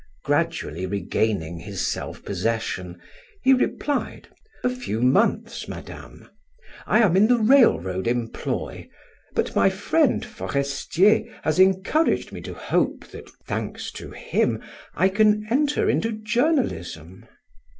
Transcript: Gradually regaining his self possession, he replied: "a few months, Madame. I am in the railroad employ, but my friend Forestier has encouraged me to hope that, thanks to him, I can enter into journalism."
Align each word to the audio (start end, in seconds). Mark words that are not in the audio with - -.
Gradually 0.23 0.87
regaining 0.87 1.59
his 1.59 1.85
self 1.85 2.25
possession, 2.25 2.99
he 3.43 3.53
replied: 3.53 4.29
"a 4.63 4.69
few 4.71 4.99
months, 4.99 5.67
Madame. 5.67 6.27
I 6.87 7.01
am 7.01 7.15
in 7.15 7.27
the 7.27 7.37
railroad 7.37 8.07
employ, 8.07 8.89
but 9.35 9.55
my 9.55 9.69
friend 9.69 10.25
Forestier 10.25 11.25
has 11.43 11.59
encouraged 11.59 12.31
me 12.31 12.41
to 12.41 12.55
hope 12.55 13.05
that, 13.09 13.29
thanks 13.45 13.91
to 13.91 14.09
him, 14.09 14.63
I 14.95 15.07
can 15.07 15.45
enter 15.51 15.87
into 15.87 16.13
journalism." 16.13 17.27